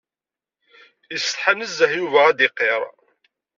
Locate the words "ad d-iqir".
2.29-2.81